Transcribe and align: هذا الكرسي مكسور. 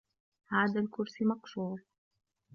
هذا 0.47 0.79
الكرسي 0.79 1.25
مكسور. 1.25 1.81